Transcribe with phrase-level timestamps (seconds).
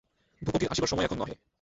[0.41, 1.35] ভূপতির আসিবার সময় এখন নহে।